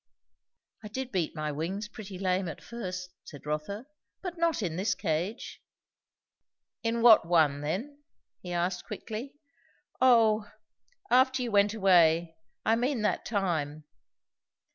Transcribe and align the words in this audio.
"I 0.83 0.87
did 0.87 1.11
beat 1.11 1.35
my 1.35 1.51
wings 1.51 1.87
pretty 1.87 2.17
lame 2.17 2.47
at 2.49 2.59
first," 2.59 3.11
said 3.23 3.45
Rotha; 3.45 3.85
"but 4.23 4.35
not 4.35 4.63
in 4.63 4.75
this 4.75 4.95
cage." 4.95 5.61
"In 6.81 7.03
what 7.03 7.23
one 7.27 7.61
then?" 7.61 8.01
he 8.41 8.51
asked 8.51 8.85
quickly. 8.87 9.35
"Oh 10.01 10.49
after 11.11 11.43
you 11.43 11.51
went 11.51 11.75
away. 11.75 12.35
I 12.65 12.75
mean 12.75 13.03
that 13.03 13.25
time." 13.25 13.83